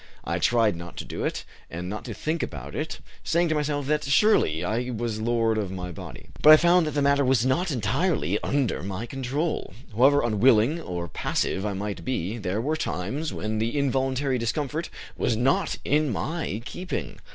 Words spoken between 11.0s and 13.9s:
passive I might be, there were times when the